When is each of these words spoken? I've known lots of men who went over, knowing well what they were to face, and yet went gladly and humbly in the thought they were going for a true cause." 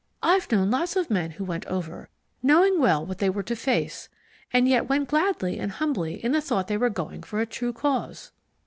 I've 0.23 0.51
known 0.51 0.71
lots 0.71 0.95
of 0.95 1.11
men 1.11 1.29
who 1.29 1.43
went 1.43 1.67
over, 1.67 2.09
knowing 2.41 2.79
well 2.81 3.05
what 3.05 3.19
they 3.19 3.29
were 3.29 3.43
to 3.43 3.55
face, 3.55 4.09
and 4.51 4.67
yet 4.67 4.89
went 4.89 5.09
gladly 5.09 5.59
and 5.59 5.71
humbly 5.71 6.15
in 6.25 6.31
the 6.31 6.41
thought 6.41 6.67
they 6.67 6.75
were 6.77 6.89
going 6.89 7.21
for 7.21 7.39
a 7.39 7.45
true 7.45 7.71
cause." 7.71 8.31